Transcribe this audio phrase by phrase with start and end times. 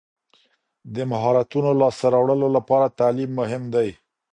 [0.95, 3.89] د مهارتونو لاسته راوړلو لپاره تعلیم مهم دی.